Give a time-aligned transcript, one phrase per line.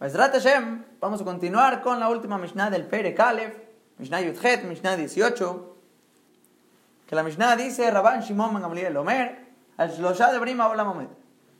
[0.00, 3.54] Hashem, vamos a continuar con la última Mishnah del Pere Kalef,
[3.98, 5.76] Mishnah Yudhet, Mishnah 18,
[7.06, 11.06] que la Mishnah dice, Rabban Shimon Ben Gamliel Omer, al Shlosha de Brima Olam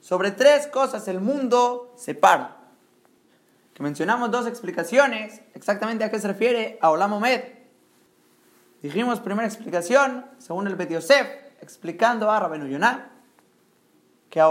[0.01, 2.57] Sobre tres cosas el mundo se para.
[3.75, 6.91] Que mencionamos dos explicaciones, exactamente a qué se refiere a.
[8.81, 11.29] Dijimos primera explicación, según el Bet Yosef,
[11.61, 13.11] explicando a Rabenu Yonah,
[14.31, 14.47] que a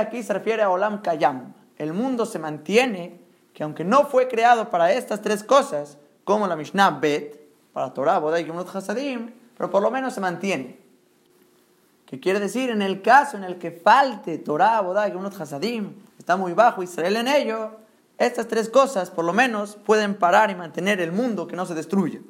[0.00, 1.59] aquí se refiere a Olam Kayam.
[1.80, 3.18] El mundo se mantiene,
[3.54, 7.40] que aunque no fue creado para estas tres cosas, como la Mishnah Bet,
[7.72, 10.78] para Torah, Bodai y Hasadim, pero por lo menos se mantiene.
[12.04, 12.68] ¿Qué quiere decir?
[12.68, 17.16] En el caso en el que falte Torah, Bodai y Hasadim, está muy bajo Israel
[17.16, 17.70] en ello,
[18.18, 21.72] estas tres cosas por lo menos pueden parar y mantener el mundo que no se
[21.72, 22.20] destruya.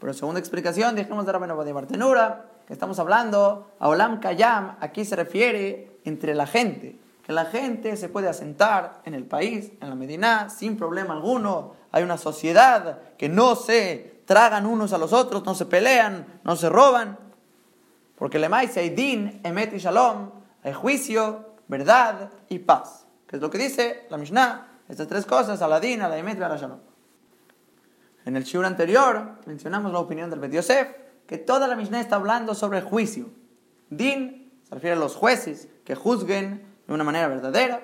[0.00, 5.04] Pero segunda explicación, dijimos de Rabenu de Bartenura, que estamos hablando, a Olam Kayam, aquí
[5.04, 9.88] se refiere entre la gente, que la gente se puede asentar en el país, en
[9.88, 11.72] la Medina, sin problema alguno.
[11.90, 16.54] Hay una sociedad que no se tragan unos a los otros, no se pelean, no
[16.54, 17.18] se roban.
[18.14, 20.30] Porque le maíz hay din, emet y shalom,
[20.62, 23.08] hay juicio, verdad y paz.
[23.26, 26.18] Que es lo que dice la Mishnah, estas tres cosas, a la din, a la
[26.18, 26.78] emet y a la shalom.
[28.24, 30.94] En el shiur anterior mencionamos la opinión del Bet Yosef,
[31.26, 33.30] que toda la Mishnah está hablando sobre juicio.
[33.90, 37.80] Din se refiere a los jueces que juzguen de una manera verdadera.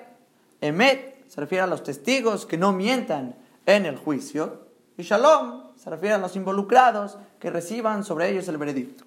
[0.61, 4.67] Emet se refiere a los testigos que no mientan en el juicio.
[4.97, 9.05] Y Shalom se refiere a los involucrados que reciban sobre ellos el veredicto.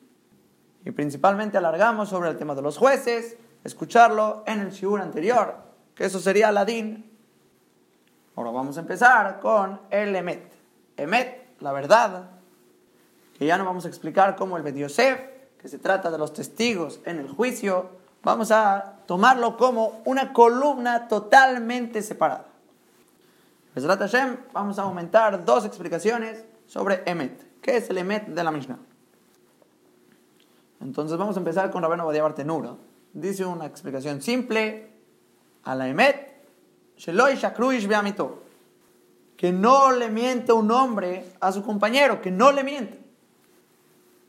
[0.84, 5.56] Y principalmente alargamos sobre el tema de los jueces, escucharlo en el shiur anterior,
[5.94, 7.10] que eso sería la Din.
[8.36, 10.52] Ahora vamos a empezar con el Emet.
[10.96, 12.30] Emet, la verdad,
[13.38, 15.20] que ya no vamos a explicar cómo el Bet Yosef,
[15.60, 17.90] que se trata de los testigos en el juicio,
[18.26, 22.46] vamos a tomarlo como una columna totalmente separada.
[23.72, 27.60] Hashem, vamos a aumentar dos explicaciones sobre Emet.
[27.62, 28.78] ¿Qué es el Emet de la Mishnah?
[30.80, 32.74] Entonces vamos a empezar con Rabeno Badia Bartenura.
[33.12, 34.90] Dice una explicación simple
[35.62, 36.34] a la Emet,
[39.36, 42.98] que no le miente un hombre a su compañero, que no le miente.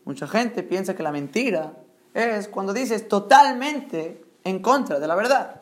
[0.06, 1.74] Mucha gente piensa que la mentira
[2.14, 5.62] es cuando dices totalmente en contra de la verdad.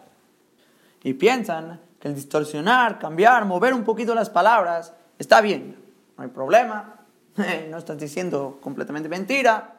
[1.03, 5.77] Y piensan que el distorsionar, cambiar, mover un poquito las palabras está bien.
[6.17, 6.91] No hay problema.
[7.69, 9.75] No estás diciendo completamente mentira.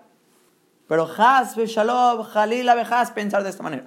[0.87, 3.87] Pero has shalom, jalila has pensar de esta manera.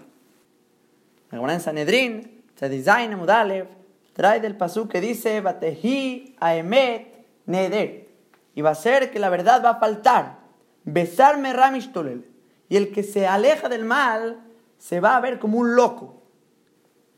[1.32, 3.68] El en Sanedrin, Tzadizain Mudalev,
[4.14, 8.10] trae del pasú que dice, Batehi aemet neder.
[8.56, 10.40] Y va a ser que la verdad va a faltar
[10.84, 12.26] besarme Ramistolel.
[12.70, 14.40] Y el que se aleja del mal
[14.78, 16.22] se va a ver como un loco.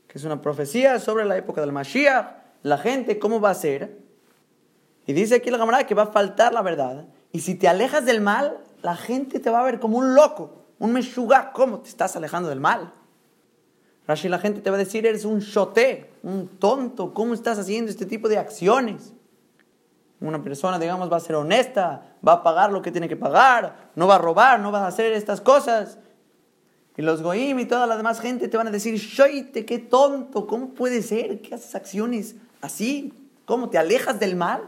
[0.08, 2.26] Que es una profecía sobre la época del Mashiach.
[2.64, 4.00] La gente, ¿cómo va a ser?
[5.06, 7.06] Y dice aquí la camarada que va a faltar la verdad.
[7.32, 10.66] Y si te alejas del mal, la gente te va a ver como un loco,
[10.80, 11.52] un meshugá.
[11.54, 12.94] ¿Cómo te estás alejando del mal?
[14.08, 17.14] Rashi, la gente te va a decir, eres un shoté, un tonto.
[17.14, 19.14] ¿Cómo estás haciendo este tipo de acciones?
[20.22, 23.92] Una persona, digamos, va a ser honesta, va a pagar lo que tiene que pagar,
[23.96, 25.98] no va a robar, no va a hacer estas cosas.
[26.96, 30.46] Y los goim y toda la demás gente te van a decir, shoite, qué tonto,
[30.46, 33.14] ¿cómo puede ser que haces acciones así?
[33.46, 34.62] ¿Cómo te alejas del mal?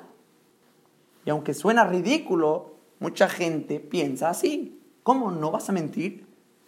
[1.25, 4.81] Y aunque suena ridículo, mucha gente piensa así.
[5.03, 6.25] ¿Cómo no vas a mentir?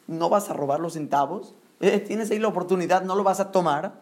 [0.07, 1.55] ¿No vas a robar los centavos?
[1.79, 4.01] Eh, tienes ahí la oportunidad, no lo vas a tomar.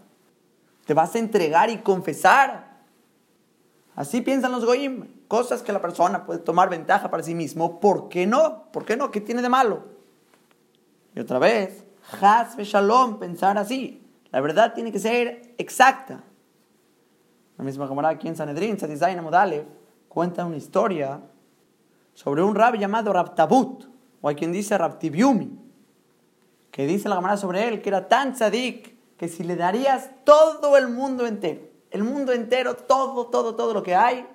[0.85, 2.72] Te vas a entregar y confesar.
[3.95, 5.07] Así piensan los goyim.
[5.27, 7.79] Cosas que la persona puede tomar ventaja para sí mismo.
[7.79, 8.71] ¿Por qué no?
[8.71, 9.11] ¿Por qué no?
[9.11, 9.83] ¿Qué tiene de malo?
[11.15, 11.85] Y otra vez,
[12.21, 14.03] has shalom, pensar así.
[14.31, 16.23] La verdad tiene que ser exacta.
[17.57, 18.77] La misma camarada aquí en Sanedrín,
[19.21, 19.65] Modalev,
[20.09, 21.21] cuenta una historia
[22.13, 23.85] sobre un rab llamado Rabtabut,
[24.21, 25.59] o hay quien dice Rabtibiumi,
[26.71, 30.77] que dice la camarada sobre él que era tan tzadik que si le darías todo
[30.77, 31.61] el mundo entero,
[31.93, 34.27] el mundo entero, todo, todo, todo lo que hay,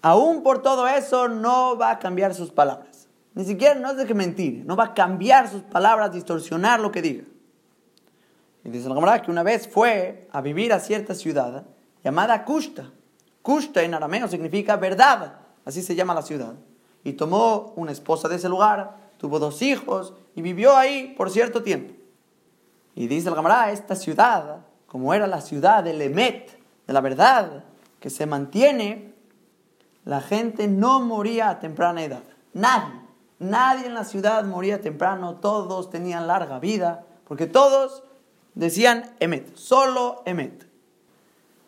[0.00, 3.06] aún por todo eso no va a cambiar sus palabras.
[3.34, 6.90] Ni siquiera no es de que mentir, no va a cambiar sus palabras, distorsionar lo
[6.90, 7.24] que diga.
[8.64, 11.66] Y dice la camarada que una vez fue a vivir a cierta ciudad
[12.02, 12.90] llamada Kushta.
[13.42, 15.34] Kushta en arameo significa verdad,
[15.66, 16.54] así se llama la ciudad.
[17.04, 21.62] Y tomó una esposa de ese lugar, tuvo dos hijos y vivió ahí por cierto
[21.62, 21.92] tiempo.
[22.94, 26.55] Y dice la camarada, esta ciudad, como era la ciudad del Emet,
[26.86, 27.64] de la verdad
[28.00, 29.12] que se mantiene,
[30.04, 32.22] la gente no moría a temprana edad.
[32.54, 33.00] Nadie,
[33.38, 38.04] nadie en la ciudad moría temprano, todos tenían larga vida, porque todos
[38.54, 40.66] decían Emet, solo Emet.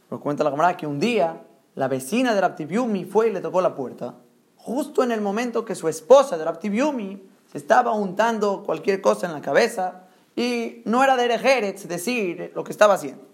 [0.09, 1.43] Pero cuenta la camarada que un día
[1.75, 4.15] la vecina de Raptibiumi fue y le tocó la puerta,
[4.57, 9.33] justo en el momento que su esposa de Raptibiumi se estaba untando cualquier cosa en
[9.33, 10.03] la cabeza
[10.35, 13.28] y no era de Erejeretz decir lo que estaba haciendo.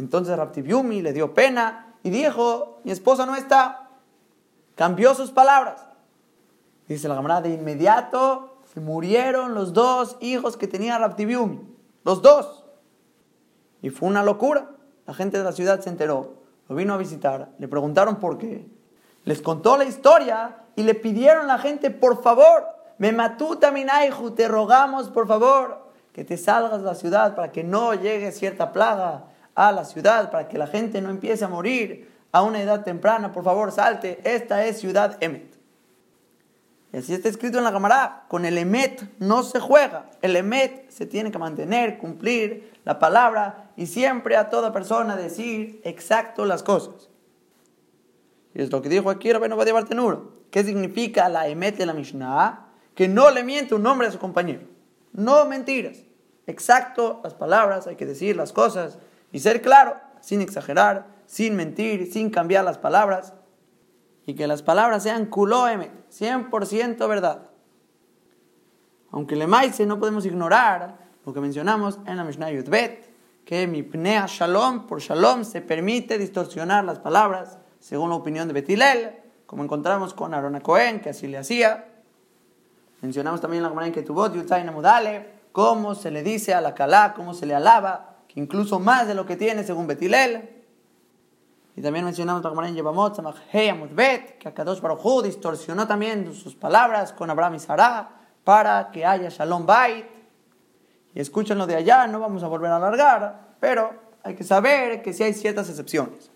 [0.00, 3.90] Entonces Raptibiumi le dio pena y dijo, mi esposa no está.
[4.74, 5.86] Cambió sus palabras.
[6.88, 11.60] Dice la camarada, de inmediato se murieron los dos hijos que tenía Raptibiumi.
[12.02, 12.64] Los dos.
[13.82, 14.70] Y fue una locura.
[15.06, 16.34] La gente de la ciudad se enteró,
[16.68, 18.66] lo vino a visitar, le preguntaron por qué.
[19.24, 22.64] Les contó la historia y le pidieron a la gente, por favor,
[22.96, 27.64] me matuta minaiju, te rogamos, por favor, que te salgas de la ciudad para que
[27.64, 32.10] no llegue cierta plaga a la ciudad, para que la gente no empiece a morir
[32.32, 33.32] a una edad temprana.
[33.32, 34.20] Por favor, salte.
[34.24, 35.50] Esta es ciudad Emet.
[36.92, 40.10] Y así está escrito en la cámara, con el Emet no se juega.
[40.22, 45.80] El Emet se tiene que mantener, cumplir la palabra y siempre a toda persona decir
[45.84, 47.08] exacto las cosas.
[48.54, 50.40] Y es lo que dijo aquí Rabeno va a llevar tenuro.
[50.50, 52.66] ¿Qué significa la Emet de la Mishnah?
[52.96, 54.62] Que no le miente un nombre a su compañero.
[55.12, 55.98] No mentiras.
[56.48, 58.98] Exacto las palabras, hay que decir las cosas
[59.32, 63.34] y ser claro, sin exagerar, sin mentir, sin cambiar las palabras.
[64.26, 67.48] Y que las palabras sean kuloemet, 100% verdad.
[69.10, 73.10] Aunque le maise no podemos ignorar lo que mencionamos en la Mishnah Yudbet,
[73.44, 78.54] que mi pnea shalom, por shalom se permite distorsionar las palabras, según la opinión de
[78.54, 79.16] Betilel,
[79.46, 81.88] como encontramos con Arona Cohen, que así le hacía.
[83.00, 87.14] Mencionamos también la Gemara que tuvo Yutzaina Mudale, cómo se le dice a la Kalá,
[87.14, 90.48] cómo se le alaba, que incluso más de lo que tiene según Betilel.
[91.74, 93.20] Y también mencionamos en Yevamot,
[93.94, 98.10] Bet, que Akadosh Baruj distorsionó también sus palabras con Abraham y Sarah
[98.44, 100.06] para que haya Shalom Bait.
[101.14, 103.92] Y escúchenlo de allá, no vamos a volver a alargar, pero
[104.22, 106.30] hay que saber que sí hay ciertas excepciones.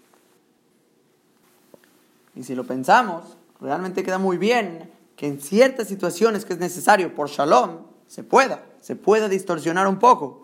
[2.35, 7.14] Y si lo pensamos, realmente queda muy bien que en ciertas situaciones que es necesario
[7.14, 10.44] por Shalom se pueda, se pueda distorsionar un poco.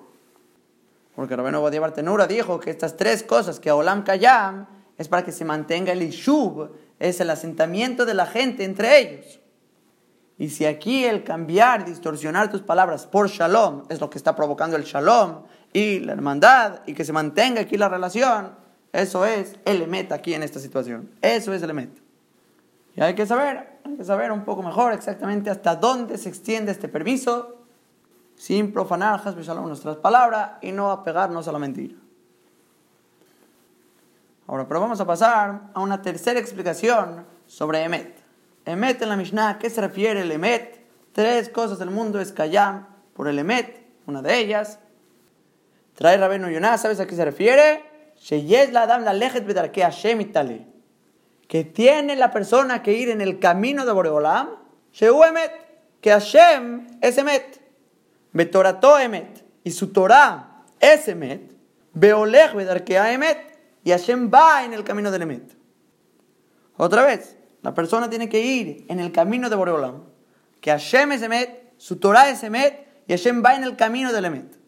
[1.20, 5.32] Porque Rabeno Badia Bartenura dijo que estas tres cosas que Olam Kayam es para que
[5.32, 9.38] se mantenga el Ishub, es el asentamiento de la gente entre ellos.
[10.38, 14.78] Y si aquí el cambiar, distorsionar tus palabras por shalom es lo que está provocando
[14.78, 15.42] el shalom
[15.74, 18.54] y la hermandad y que se mantenga aquí la relación,
[18.90, 21.10] eso es el emet aquí en esta situación.
[21.20, 21.90] Eso es el emet.
[22.96, 26.72] Y hay que saber, hay que saber un poco mejor exactamente hasta dónde se extiende
[26.72, 27.59] este permiso
[28.40, 29.22] sin profanar
[29.66, 31.94] nuestras palabras y no apegarnos a la mentira.
[34.46, 38.18] Ahora, pero vamos a pasar a una tercera explicación sobre Emet.
[38.64, 40.80] Emet en la Mishnah, ¿qué se refiere el Emet?
[41.12, 44.78] Tres cosas del mundo es Kayam por el Emet, una de ellas.
[45.94, 47.84] Trae Rabenu Yonah, ¿sabes a qué se refiere?
[51.46, 54.48] Que tiene la persona que ir en el camino de Boreolam,
[54.98, 55.52] Emet,
[56.00, 57.59] que Hashem es Emet.
[58.32, 61.52] Betorato Emet, y su Torah es Emet.
[61.92, 65.56] Beolech Bedarkea Emet y Hashem va en el camino del Emet.
[66.76, 70.04] Otra vez, la persona tiene que ir en el camino de Boreolam.
[70.60, 74.26] Que Hashem es Emet, su Torah es Emet y Hashem va en el camino del
[74.26, 74.58] Emet.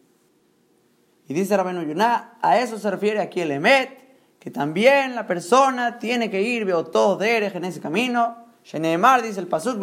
[1.27, 4.03] Y dice Rabenu Yonah, a eso se refiere aquí el Emet,
[4.39, 8.45] que también la persona tiene que ir todo derech en ese camino.
[8.65, 9.79] Sheneemar dice el Pasuk,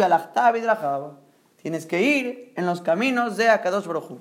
[1.63, 4.19] Tienes que ir en los caminos de Akadosh Baruj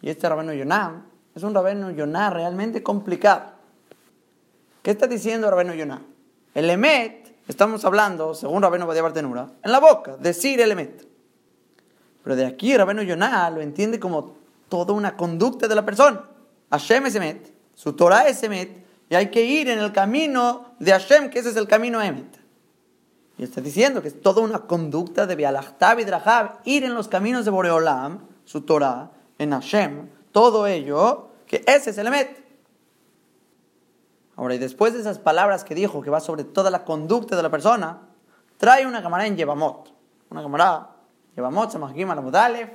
[0.00, 1.02] Y este Rabenu Yonah
[1.34, 3.52] es un Rabenu Yonah realmente complicado.
[4.82, 6.02] ¿Qué está diciendo Rabenu Yonah?
[6.54, 11.04] El Emet, estamos hablando, según Rabenu Badia Bartenura, en la boca, decir el Emet.
[12.22, 14.36] Pero de aquí Rabenu Yonah lo entiende como
[14.68, 16.22] toda una conducta de la persona.
[16.70, 20.92] Hashem es Emet, su Torah es Emet, y hay que ir en el camino de
[20.92, 22.43] Hashem, que ese es el camino Emet.
[23.36, 27.08] Y está diciendo que es toda una conducta de Bialachtab y Drahab, ir en los
[27.08, 32.44] caminos de Boreolam, su Torah, en Hashem, todo ello, que ese es el Emet.
[34.36, 37.42] Ahora, y después de esas palabras que dijo, que va sobre toda la conducta de
[37.42, 38.02] la persona,
[38.56, 39.92] trae una camarada en Yevamot.
[40.30, 40.96] Una camarada,
[41.36, 42.70] Yevamot, Alamudalef,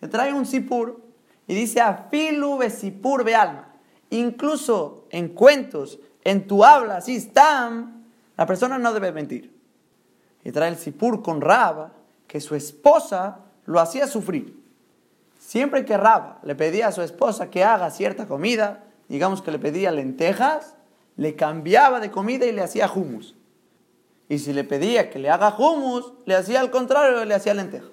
[0.00, 1.00] que trae un sipur
[1.46, 3.72] y dice, Afilu besipur be alma.
[4.10, 9.57] Incluso en cuentos, en tu habla, así están, la persona no debe mentir.
[10.44, 11.90] Y trae el sipur con Rab,
[12.26, 14.58] que su esposa lo hacía sufrir.
[15.38, 19.58] Siempre que Rab le pedía a su esposa que haga cierta comida, digamos que le
[19.58, 20.74] pedía lentejas,
[21.16, 23.34] le cambiaba de comida y le hacía hummus.
[24.28, 27.90] Y si le pedía que le haga hummus, le hacía al contrario, le hacía lentejas.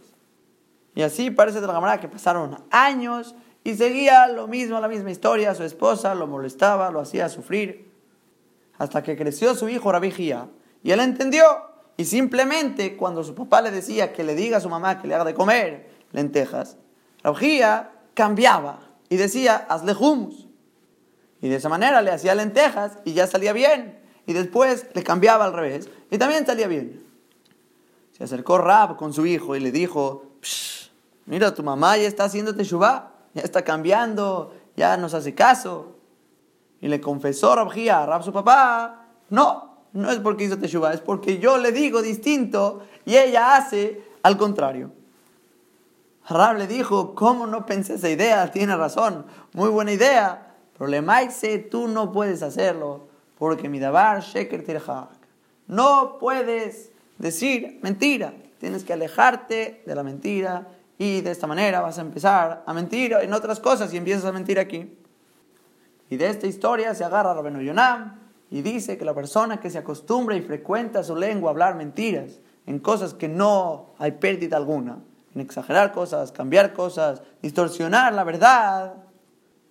[0.95, 5.11] Y así parece de la cámara que pasaron años y seguía lo mismo, la misma
[5.11, 5.55] historia.
[5.55, 7.91] Su esposa lo molestaba, lo hacía sufrir.
[8.77, 10.47] Hasta que creció su hijo Rabijía
[10.83, 11.43] y él entendió.
[11.97, 15.15] Y simplemente cuando su papá le decía que le diga a su mamá que le
[15.15, 16.77] haga de comer lentejas,
[17.23, 20.47] Rabijía cambiaba y decía, hazle humus.
[21.41, 23.99] Y de esa manera le hacía lentejas y ya salía bien.
[24.25, 27.05] Y después le cambiaba al revés y también salía bien.
[28.11, 30.23] Se acercó Rab con su hijo y le dijo,
[31.25, 35.97] mira, tu mamá ya está haciendo teshuvah, ya está cambiando, ya nos hace caso.
[36.81, 40.99] Y le confesó Rabjía a Rab su papá, no, no es porque hizo teshuvah, es
[40.99, 44.91] porque yo le digo distinto y ella hace al contrario.
[46.27, 48.51] Rab le dijo, ¿cómo no pensé esa idea?
[48.51, 50.53] Tiene razón, muy buena idea.
[50.77, 55.11] Problema es tú no puedes hacerlo porque mi dabar sheker tirhak.
[55.67, 58.33] No puedes decir mentira.
[58.59, 63.13] Tienes que alejarte de la mentira y de esta manera vas a empezar a mentir
[63.13, 64.93] en otras cosas y empiezas a mentir aquí.
[66.09, 69.77] Y de esta historia se agarra Rabenu Yonam y dice que la persona que se
[69.77, 74.99] acostumbra y frecuenta su lengua a hablar mentiras en cosas que no hay pérdida alguna,
[75.33, 78.93] en exagerar cosas, cambiar cosas, distorsionar la verdad,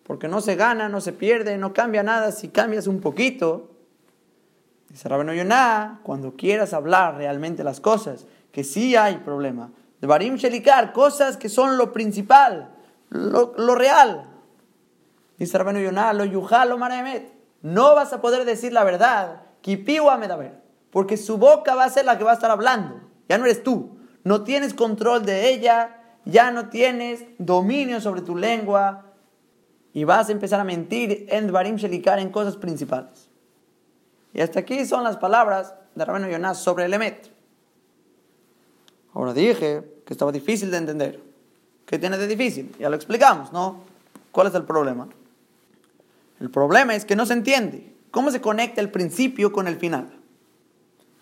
[0.05, 3.75] porque no se gana, no se pierde, no cambia nada si cambias un poquito,
[4.95, 9.73] Dice Rabino Yonah, cuando quieras hablar realmente las cosas, que sí hay problema.
[10.01, 12.71] De Barim Shelikar, cosas que son lo principal,
[13.11, 14.29] lo, real.
[15.37, 17.34] Dice Rabino Yonah, lo yujalo maraemet.
[17.65, 19.41] No vas a poder decir la verdad,
[20.91, 23.01] porque su boca va a ser la que va a estar hablando.
[23.27, 23.97] Ya no eres tú.
[24.23, 29.07] No tienes control de ella, ya no tienes dominio sobre tu lengua
[29.95, 33.31] y vas a empezar a mentir en Barim Shelikar en cosas principales.
[34.35, 37.31] Y hasta aquí son las palabras de Rabino Yonás sobre el Emet.
[39.15, 41.23] Ahora dije que estaba difícil de entender.
[41.87, 42.75] ¿Qué tiene de difícil?
[42.79, 43.79] Ya lo explicamos, ¿no?
[44.33, 45.09] ¿Cuál es el problema?
[46.45, 47.97] El problema es que no se entiende.
[48.11, 50.21] ¿Cómo se conecta el principio con el final?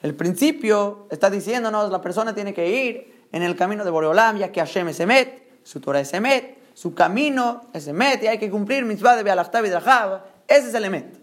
[0.02, 4.50] El principio está diciéndonos la persona tiene que ir en el camino de Boreolam, ya
[4.50, 8.50] que Hashem es Emet, su Torah es Emet, su camino es Emet, y hay que
[8.50, 11.20] cumplir mitzvah de Bealachtav y Ese es el Emet.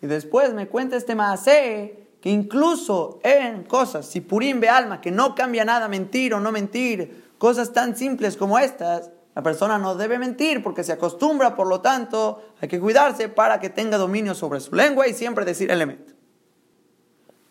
[0.00, 5.10] Y después me cuenta este Maaseh que incluso en cosas, si purim ve alma, que
[5.10, 9.10] no cambia nada mentir o no mentir, cosas tan simples como estas,
[9.40, 13.58] la persona no debe mentir porque se acostumbra, por lo tanto, hay que cuidarse para
[13.58, 16.12] que tenga dominio sobre su lengua y siempre decir elemento.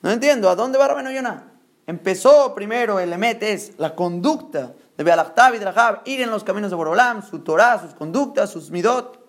[0.03, 1.51] No entiendo, ¿a dónde va Rabenu Yonah?
[1.87, 6.69] Empezó primero el emet, es la conducta de Bealachtav y Drahab, ir en los caminos
[6.69, 9.27] de Borolam, su Torah, sus conductas, sus midot.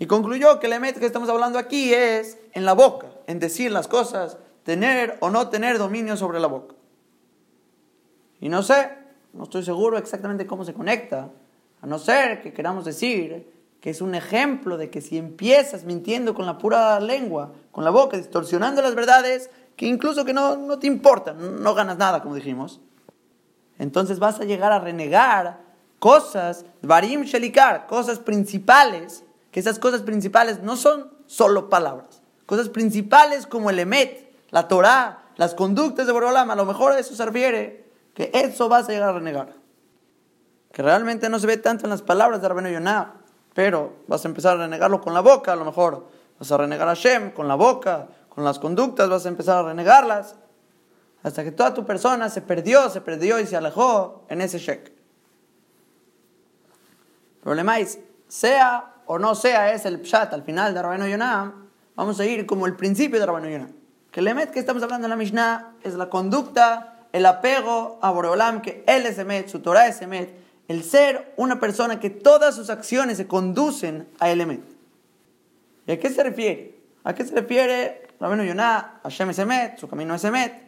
[0.00, 3.70] Y concluyó que el emet que estamos hablando aquí es en la boca, en decir
[3.70, 6.74] las cosas, tener o no tener dominio sobre la boca.
[8.40, 11.30] Y no sé, no estoy seguro exactamente cómo se conecta,
[11.84, 16.32] a no ser que queramos decir que es un ejemplo de que si empiezas mintiendo
[16.32, 20.78] con la pura lengua, con la boca, distorsionando las verdades, que incluso que no, no
[20.78, 22.80] te importa, no ganas nada, como dijimos,
[23.78, 25.60] entonces vas a llegar a renegar
[25.98, 32.22] cosas, varim shelikar, cosas principales que esas cosas principales no son solo palabras.
[32.46, 37.14] Cosas principales como el Emet, la Torah, las conductas de Borolam, a lo mejor eso
[37.14, 39.63] se que eso vas a llegar a renegar.
[40.74, 43.14] Que realmente no se ve tanto en las palabras de Rabeno Yonah,
[43.54, 46.88] pero vas a empezar a renegarlo con la boca, a lo mejor vas a renegar
[46.88, 50.34] a Shem con la boca, con las conductas vas a empezar a renegarlas,
[51.22, 54.88] hasta que toda tu persona se perdió, se perdió y se alejó en ese shek.
[57.36, 61.54] El problema es, sea o no sea es el pshat al final de Rabbeinu Yonah,
[61.94, 63.70] vamos a ir como el principio de Rabbeinu Yonah.
[64.10, 68.10] Que el emet que estamos hablando en la Mishnah es la conducta, el apego a
[68.10, 72.54] Boreolam, que él es emet, su Torah es emet, el ser una persona que todas
[72.54, 74.62] sus acciones se conducen a emet.
[75.86, 76.80] ¿Y a qué se refiere?
[77.04, 79.00] ¿A qué se refiere Rabbeinu Yonah?
[79.02, 80.62] Hashem es emet, su camino es emet.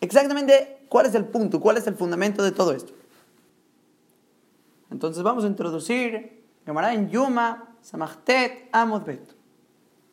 [0.00, 1.60] Exactamente, ¿cuál es el punto?
[1.60, 2.92] ¿Cuál es el fundamento de todo esto?
[4.90, 9.34] Entonces vamos a introducir Gemara en Yuma Samachtet Amodbet.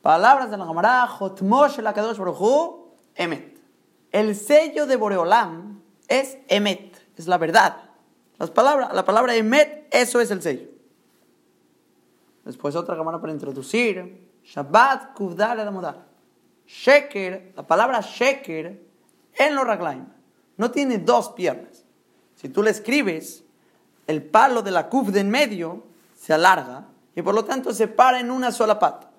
[0.01, 3.57] Palabras de la Gemara, Jotmosh el Akadosh Baruchu, Emet.
[4.11, 7.82] El sello de Boreolam es Emet, es la verdad.
[8.39, 10.67] Las palabras, la palabra Emet, eso es el sello.
[12.45, 16.05] Después otra Gemara para introducir, Shabbat Kuvdal Adamodar.
[16.67, 18.81] Sheker, la palabra Sheker
[19.35, 20.05] en los Raglaim
[20.57, 21.83] no tiene dos piernas.
[22.35, 23.43] Si tú le escribes,
[24.07, 25.83] el palo de la Kuf de en medio
[26.15, 29.09] se alarga y por lo tanto se para en una sola pata.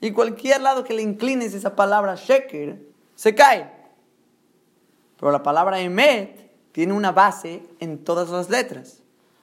[0.00, 2.78] Y cualquier lado que le inclines esa palabra sheker,
[3.14, 3.70] se cae.
[5.18, 6.43] Pero la palabra emet
[6.74, 9.00] tiene una base en todas las letras.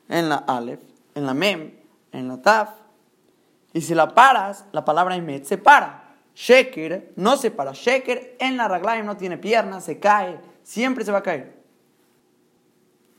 [0.09, 0.81] En la alef,
[1.15, 1.71] en la mem,
[2.11, 2.71] en la taf.
[3.71, 6.17] Y si la paras, la palabra emet se para.
[6.35, 7.71] Sheker no se para.
[7.71, 11.55] Sheker en la raglaim no tiene piernas, se cae, siempre se va a caer.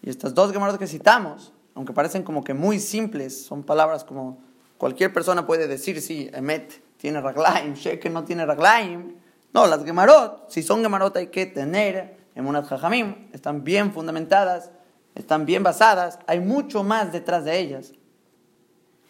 [0.02, 4.42] Y estas dos gemarot que citamos, aunque parecen como que muy simples, son palabras como
[4.76, 9.14] cualquier persona puede decir, sí, emet tiene raglaim, sheker no tiene raglaim.
[9.54, 14.70] No, las gemarot, si son gemarot hay que tener en Munat Jajamim, están bien fundamentadas,
[15.14, 17.92] están bien basadas, hay mucho más detrás de ellas.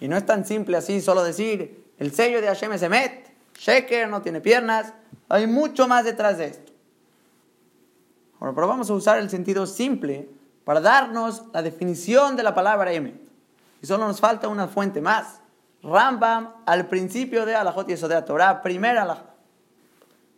[0.01, 4.09] Y no es tan simple así solo decir, el sello de Hashem es Emet, Sheker
[4.09, 4.93] no tiene piernas,
[5.29, 6.73] hay mucho más detrás de esto.
[8.41, 10.29] Ahora, pero vamos a usar el sentido simple
[10.65, 13.21] para darnos la definición de la palabra Emet.
[13.81, 15.41] Y solo nos falta una fuente más.
[15.83, 19.32] Rambam al principio de Alajot y de Torah, primera Alajot.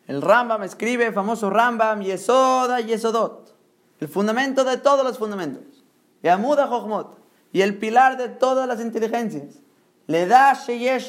[0.07, 3.55] El Rambam escribe, el famoso Rambam, Yesoda Yesodot,
[4.01, 5.85] el fundamento de todos los fundamentos.
[6.23, 7.19] Yamuda Jochmot,
[7.53, 9.61] y el pilar de todas las inteligencias.
[10.07, 11.09] Le da Sheyesh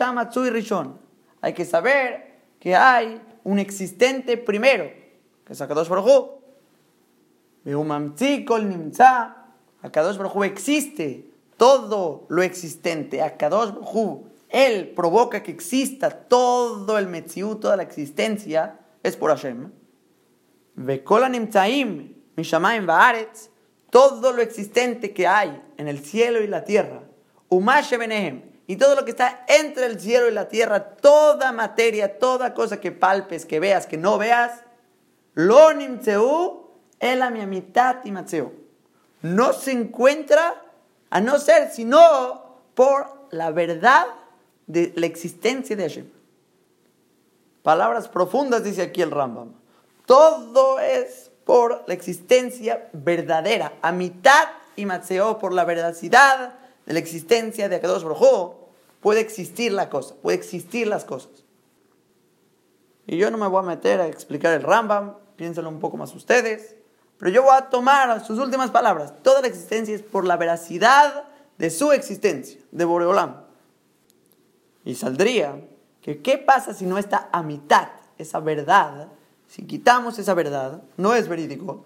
[0.52, 0.98] Rishon.
[1.42, 4.86] Hay que saber que hay un existente primero,
[5.46, 6.32] que es Akadosh Baruj.
[7.66, 9.36] Nimtza.
[9.82, 13.22] Akadosh Baruj existe, todo lo existente.
[13.22, 19.72] Akadosh Baruj él provoca que exista todo el Metziú, toda la existencia es por Hashem.
[23.92, 27.04] todo lo existente que hay en el cielo y la tierra,
[28.68, 32.82] y todo lo que está entre el cielo y la tierra, toda materia, toda cosa
[32.82, 34.64] que palpes, que veas, que no veas,
[35.36, 37.22] lo nimtzeu el
[38.04, 38.14] y
[39.22, 40.64] No se encuentra
[41.12, 44.08] a no ser sino por la verdad
[44.66, 46.15] de la existencia de Hashem.
[47.66, 49.54] Palabras profundas, dice aquí el Rambam.
[50.06, 57.00] Todo es por la existencia verdadera, a mitad y matzeo, por la veracidad de la
[57.00, 58.54] existencia de Akadosh Baruj
[59.02, 61.44] puede existir la cosa, puede existir las cosas.
[63.08, 66.14] Y yo no me voy a meter a explicar el Rambam, piénsenlo un poco más
[66.14, 66.76] ustedes,
[67.18, 69.12] pero yo voy a tomar sus últimas palabras.
[69.24, 71.24] Toda la existencia es por la veracidad
[71.58, 73.44] de su existencia, de Boreolam.
[74.84, 75.60] Y saldría
[76.06, 77.88] que qué pasa si no está a mitad
[78.20, 79.08] esa verdad,
[79.48, 81.84] si quitamos esa verdad, no es verídico,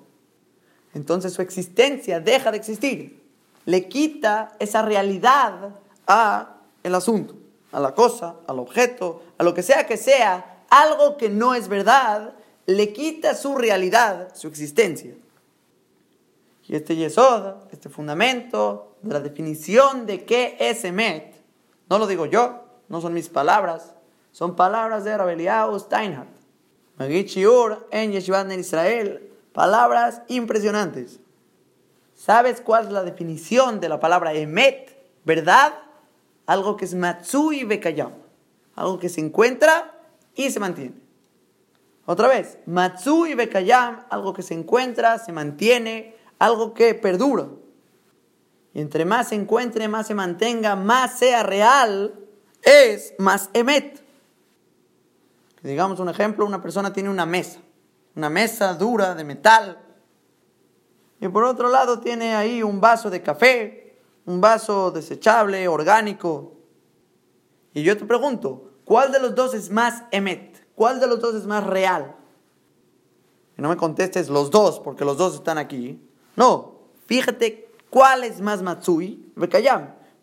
[0.94, 3.24] entonces su existencia deja de existir.
[3.64, 5.70] Le quita esa realidad
[6.06, 7.36] a el asunto,
[7.72, 11.70] a la cosa, al objeto, a lo que sea que sea, algo que no es
[11.70, 12.34] verdad,
[12.66, 15.14] le quita su realidad, su existencia.
[16.68, 21.42] Y este yesod, este fundamento de la definición de qué es Emet,
[21.90, 23.94] no lo digo yo, no son mis palabras,
[24.32, 26.30] son palabras de Rabeliao Steinhardt.
[26.98, 27.28] Magid
[27.92, 29.32] en Yeshivat en Israel.
[29.54, 31.20] Palabras impresionantes.
[32.14, 34.98] ¿Sabes cuál es la definición de la palabra emet?
[35.24, 35.74] ¿Verdad?
[36.46, 38.12] Algo que es matsui bekayam.
[38.76, 39.96] Algo que se encuentra
[40.36, 40.96] y se mantiene.
[42.06, 47.48] Otra vez, matsui bekayam, algo que se encuentra, se mantiene, algo que perdura.
[48.74, 52.20] Y entre más se encuentre, más se mantenga, más sea real,
[52.64, 54.04] es más emet.
[55.64, 57.60] Digamos un ejemplo, una persona tiene una mesa,
[58.16, 59.78] una mesa dura de metal,
[61.22, 66.54] y por otro lado tiene ahí un vaso de café, un vaso desechable, orgánico.
[67.74, 70.66] Y yo te pregunto, ¿cuál de los dos es más emet?
[70.76, 72.16] ¿Cuál de los dos es más real?
[73.58, 76.02] Y no me contestes los dos, porque los dos están aquí.
[76.38, 79.34] No, fíjate cuál es más matsui,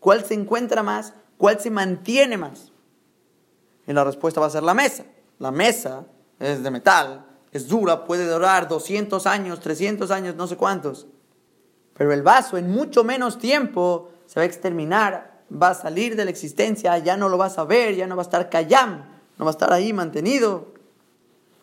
[0.01, 2.73] cuál se encuentra más, cuál se mantiene más.
[3.87, 5.05] Y la respuesta va a ser la mesa.
[5.39, 6.07] La mesa
[6.39, 11.07] es de metal, es dura, puede durar 200 años, 300 años, no sé cuántos.
[11.95, 16.25] Pero el vaso en mucho menos tiempo se va a exterminar, va a salir de
[16.25, 19.05] la existencia, ya no lo vas a ver, ya no va a estar callam,
[19.39, 20.75] no va a estar ahí mantenido.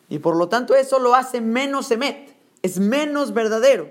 [0.08, 3.90] Y por lo tanto eso lo hace menos emet, es menos verdadero.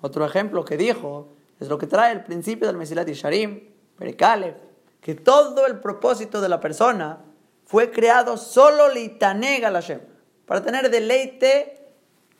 [0.00, 4.56] Otro ejemplo que dijo es lo que trae el principio del Mesilat Yisharim, Perikalev,
[5.00, 7.24] que todo el propósito de la persona
[7.66, 10.00] fue creado solo litanega Hashem,
[10.46, 11.84] para tener deleite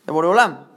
[0.07, 0.69] de Boreolam.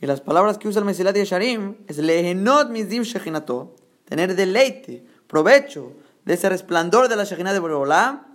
[0.00, 5.92] Y las palabras que usa el Mesilat Yesharim es lehenot mizim shechinato, tener deleite, provecho
[6.24, 8.26] de ese resplandor de la Shechinah de Boreolam,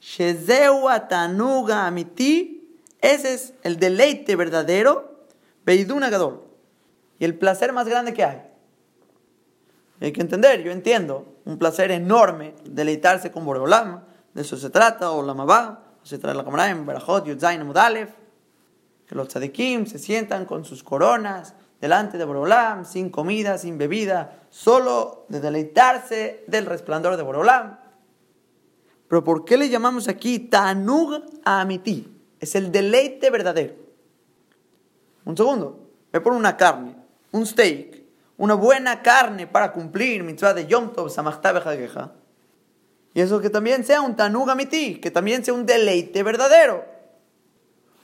[0.00, 2.68] shezeu atanuga amiti,
[3.00, 5.26] ese es el deleite verdadero,
[5.64, 6.44] beiduna gadol,
[7.18, 8.42] y el placer más grande que hay.
[10.00, 15.12] hay que entender, yo entiendo, un placer enorme deleitarse con Boreolam, de eso se trata,
[15.12, 18.10] o la Mabá, se trata la Cámara en Barajot, Yudzain, Mudalef,
[19.06, 24.46] que los tzadikim se sientan con sus coronas delante de Borolam, sin comida, sin bebida,
[24.50, 27.78] solo de deleitarse del resplandor de Borolam.
[29.08, 32.10] Pero ¿por qué le llamamos aquí Tanug Amiti?
[32.40, 33.74] Es el deleite verdadero.
[35.24, 36.96] Un segundo, me pone una carne,
[37.32, 38.02] un steak,
[38.36, 41.52] una buena carne para cumplir mitzvah de Yom Tov Samachta
[43.14, 46.84] Y eso que también sea un Tanug Amiti, que también sea un deleite verdadero.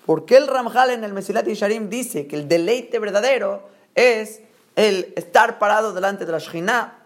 [0.06, 4.40] ¿Por qué el Ramjal en el Mesilat Sharim dice que el deleite verdadero es
[4.76, 6.98] el estar parado delante de la Shekhinah?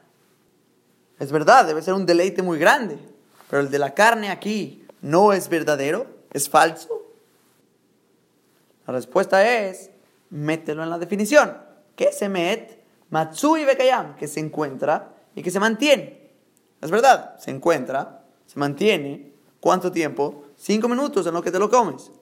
[1.19, 2.99] Es verdad, debe ser un deleite muy grande,
[3.49, 7.03] pero el de la carne aquí no es verdadero, es falso.
[8.87, 9.91] La respuesta es,
[10.29, 11.57] mételo en la definición.
[11.97, 12.83] ¿Qué se met?
[13.09, 16.24] Matsui Bekayam, que se encuentra y que se mantiene.
[16.85, 19.33] Es verdad, se encuentra, se mantiene.
[19.59, 20.45] ¿Cuánto tiempo?
[20.55, 22.13] Cinco minutos en lo que te lo comes.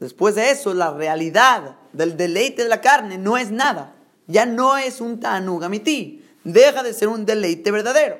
[0.00, 3.94] Después de eso, la realidad del deleite de la carne no es nada.
[4.26, 6.26] Ya no es un tanugamiti.
[6.44, 8.18] Deja de ser un deleite verdadero.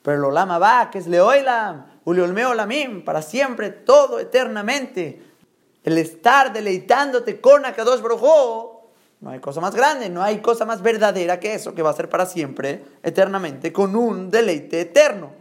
[0.00, 5.22] Pero lo lama va, que es leoilam, uliolmeo lamim, para siempre, todo eternamente.
[5.84, 8.69] El estar deleitándote con Akadosh Brojo,
[9.20, 11.94] no hay cosa más grande, no hay cosa más verdadera que eso, que va a
[11.94, 15.32] ser para siempre, eternamente, con un deleite eterno.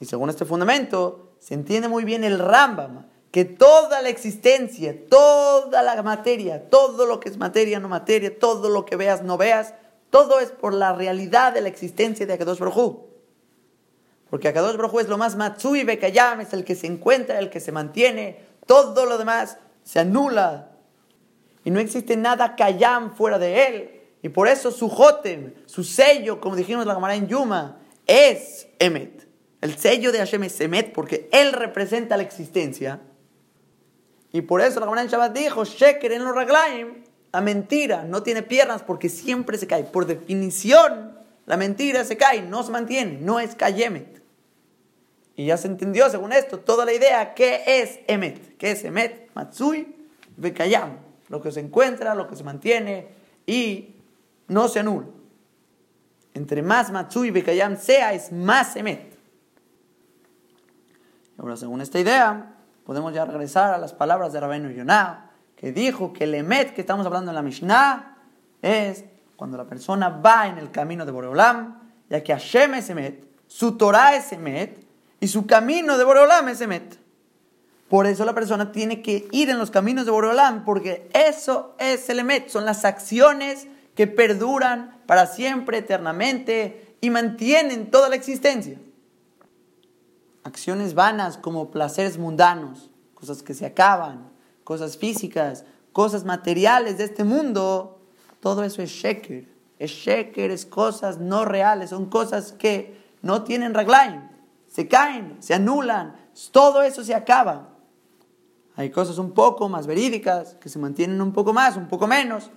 [0.00, 5.82] Y según este fundamento, se entiende muy bien el Rambam, que toda la existencia, toda
[5.82, 9.74] la materia, todo lo que es materia, no materia, todo lo que veas, no veas,
[10.08, 13.06] todo es por la realidad de la existencia de Akadosh Brojú.
[14.30, 17.60] Porque Akadosh Brojú es lo más Matsui Bekayam, es el que se encuentra, el que
[17.60, 20.69] se mantiene, todo lo demás se anula.
[21.64, 23.90] Y no existe nada Kayam fuera de él.
[24.22, 29.26] Y por eso su Jotem, su sello, como dijimos la camarada en Yuma, es Emet.
[29.60, 33.00] El sello de Hashem es Emet porque él representa la existencia.
[34.32, 38.22] Y por eso la Gemara en Shabbat dijo, Sheker en los raglaim, la mentira no
[38.22, 39.84] tiene piernas porque siempre se cae.
[39.84, 44.22] Por definición, la mentira se cae, no se mantiene, no es kayemet.
[45.36, 48.56] Y ya se entendió, según esto, toda la idea, ¿qué es emet?
[48.56, 49.30] ¿Qué es emet?
[49.34, 49.96] Matsui
[50.36, 51.09] bekayam.
[51.30, 53.08] Lo que se encuentra, lo que se mantiene
[53.46, 53.96] y
[54.48, 55.06] no se anula.
[56.34, 59.16] Entre más matsui bekayam sea, es más emet.
[61.38, 66.12] Ahora, según esta idea, podemos ya regresar a las palabras de Rabenu Yonah, que dijo
[66.12, 68.16] que el Emet que estamos hablando en la Mishnah
[68.60, 69.04] es
[69.36, 73.78] cuando la persona va en el camino de Boreolam, ya que Hashem es Emet, su
[73.78, 74.86] Torah es Emet
[75.18, 76.99] y su camino de Boreolam es Emet.
[77.90, 82.08] Por eso la persona tiene que ir en los caminos de Boreolam, porque eso es
[82.08, 88.78] el Emet, son las acciones que perduran para siempre, eternamente y mantienen toda la existencia
[90.42, 94.30] acciones vanas como placeres mundanos, cosas que se acaban,
[94.64, 98.00] cosas físicas, cosas materiales de este mundo,
[98.40, 99.48] todo eso es sheker.
[99.78, 104.28] Es sheker, es cosas no reales, son cosas que no tienen raglaim,
[104.66, 106.16] se caen, se anulan,
[106.52, 107.70] todo eso se acaba.
[108.76, 112.50] Hay cosas un poco más verídicas, que se mantienen un poco más, un poco menos.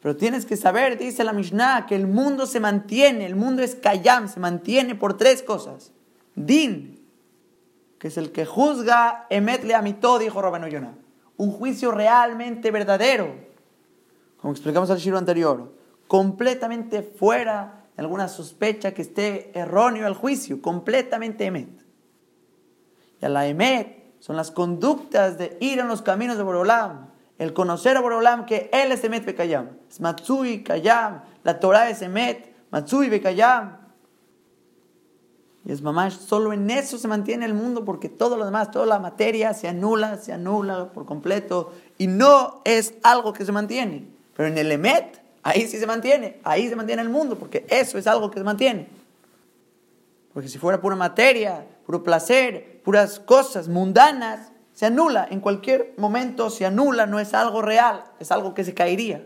[0.00, 3.74] Pero tienes que saber, dice la Mishnah, que el mundo se mantiene, el mundo es
[3.74, 5.92] kayam, se mantiene por tres cosas.
[6.34, 7.04] Din,
[7.98, 10.94] que es el que juzga emetle a todo dijo Rabenu Yonah.
[11.36, 13.34] Un juicio realmente verdadero,
[14.40, 15.72] como explicamos al shiro anterior,
[16.06, 21.68] completamente fuera de alguna sospecha que esté erróneo el juicio, completamente emet.
[23.20, 27.52] Y a la emet son las conductas de ir en los caminos de Borolam, el
[27.52, 32.52] conocer a Borolam que él es emet bekayam, es matsui kayam, la Torah es emet,
[32.70, 33.78] matsui bekayam,
[35.68, 38.86] y es mamá, solo en eso se mantiene el mundo porque todo lo demás, toda
[38.86, 44.08] la materia se anula, se anula por completo y no es algo que se mantiene.
[44.34, 47.98] Pero en el Emet, ahí sí se mantiene, ahí se mantiene el mundo porque eso
[47.98, 48.88] es algo que se mantiene.
[50.32, 56.50] Porque si fuera pura materia, puro placer, puras cosas mundanas, se anula, en cualquier momento
[56.50, 59.24] se anula, no es algo real, es algo que se caería.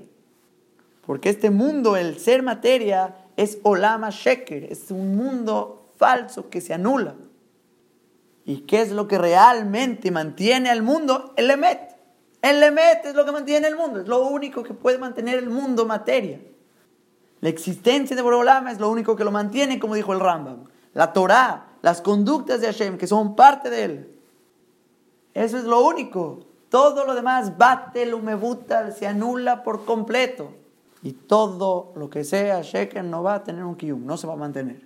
[1.04, 6.72] Porque este mundo, el ser materia, es Olama Sheker, es un mundo falso que se
[6.72, 7.16] anula.
[8.44, 11.34] ¿Y qué es lo que realmente mantiene al mundo?
[11.36, 11.96] El Emet.
[12.42, 15.50] El Emet es lo que mantiene el mundo, es lo único que puede mantener el
[15.50, 16.38] mundo materia.
[17.40, 20.68] La existencia de Borolama es lo único que lo mantiene, como dijo el Rambam.
[20.94, 24.20] La Torah, las conductas de Hashem, que son parte de él.
[25.34, 26.46] Eso es lo único.
[26.68, 30.54] Todo lo demás, bate, lumebuta, se anula por completo.
[31.02, 34.34] Y todo lo que sea Sheker no va a tener un kiyum, no se va
[34.34, 34.80] a mantener.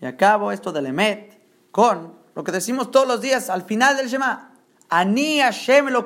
[0.00, 4.08] Y acabo esto del Emet con lo que decimos todos los días al final del
[4.08, 4.52] Shema.
[4.88, 6.04] Ani Hashem lo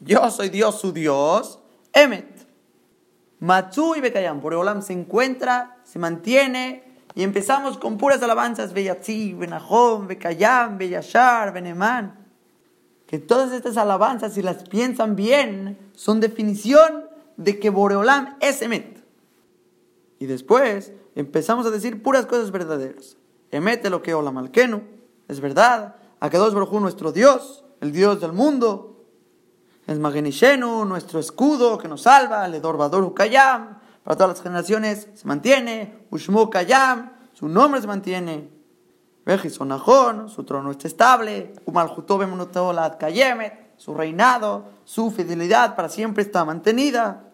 [0.00, 1.60] yo soy Dios su Dios,
[1.92, 2.46] Emet.
[3.40, 10.06] Matzu y Bekayam, Boreolam se encuentra, se mantiene, y empezamos con puras alabanzas, Beyatzi, Benahom,
[10.06, 12.18] Bekayam, Beyashar, Beneman.
[13.06, 17.04] Que todas estas alabanzas, si las piensan bien, son definición
[17.36, 19.04] de que Boreolam es Emet.
[20.18, 23.16] Y después empezamos a decir puras cosas verdaderas.
[23.50, 24.82] Emet lo que Olam Alkenu,
[25.28, 25.96] es verdad.
[26.20, 29.04] Akadosh Baruj nuestro Dios, el Dios del mundo.
[29.86, 32.48] Es Magenishenu, nuestro escudo que nos salva.
[32.48, 36.06] Le Dorvador Ukayam, para todas las generaciones se mantiene.
[36.10, 38.50] Ushmu Kayam, su nombre se mantiene.
[39.24, 41.54] Vejisonajón, su trono está estable.
[42.98, 47.28] Kayemet, su reinado, su fidelidad para siempre está mantenida.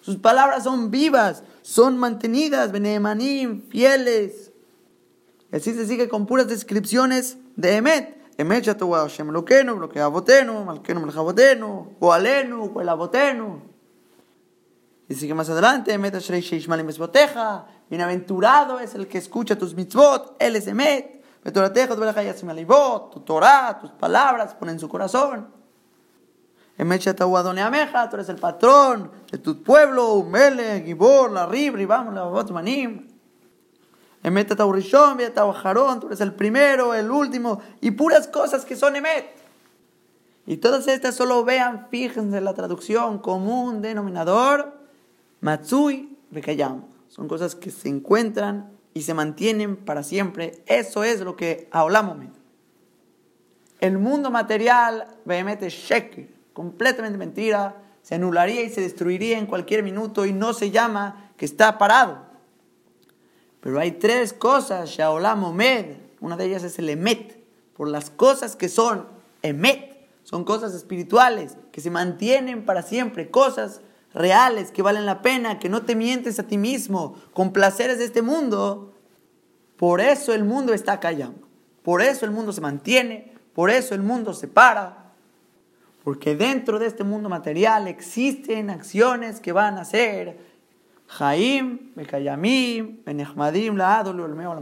[0.00, 4.52] Sus palabras son vivas, son mantenidas, benemanim, fieles.
[5.52, 8.24] Así se sigue con puras descripciones de Emet.
[8.36, 13.73] Emet Shatu Hashem Lokenu, lo que Abotenu, Malkenu Melchabotenu, Goalenu, Goelabotenu.
[15.08, 15.98] Y sigue más adelante,
[17.90, 21.22] bienaventurado es el que escucha tus mitzvot, él es Emet.
[21.44, 25.48] Tu Torah, tus palabras, ponen en su corazón.
[26.78, 33.06] Emet tú eres el patrón de tu pueblo, Umele, Gibor, la Ribri, vamos, la Botmanim.
[34.22, 35.18] Emet Ataurishon,
[35.62, 39.26] Jarón, tú eres el primero, el último, y puras cosas que son Emet.
[40.46, 44.83] Y todas estas solo vean, fíjense en la traducción, común denominador,
[45.44, 46.86] Matsui Bekayam.
[47.08, 50.62] Son cosas que se encuentran y se mantienen para siempre.
[50.64, 52.16] Eso es lo que hablamos.
[53.78, 60.24] El mundo material, Behemet Sheker, completamente mentira, se anularía y se destruiría en cualquier minuto
[60.24, 62.24] y no se llama que está parado.
[63.60, 67.38] Pero hay tres cosas, Shaolam Omed, una de ellas es el Emet,
[67.76, 69.06] por las cosas que son
[69.42, 73.82] Emet, son cosas espirituales, que se mantienen para siempre, cosas
[74.14, 78.04] reales que valen la pena, que no te mientes a ti mismo con placeres de
[78.04, 78.94] este mundo.
[79.76, 81.46] Por eso el mundo está callando,
[81.82, 85.12] por eso el mundo se mantiene, por eso el mundo se para,
[86.04, 90.38] porque dentro de este mundo material existen acciones que van a ser
[91.08, 94.54] Jaim, Bekayamim, Benechmadim, Laadol, Olmeo,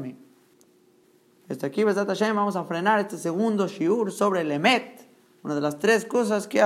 [1.48, 5.08] Hasta aquí, Hashem, vamos a frenar este segundo shiur sobre el Emet,
[5.42, 6.62] una de las tres cosas que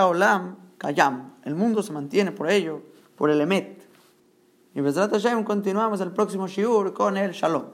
[0.79, 1.35] Kayam.
[1.45, 2.83] El mundo se mantiene por ello,
[3.17, 3.87] por el Emet.
[4.75, 7.65] Y Besat Hashem continuamos el próximo shiur con el Shalom.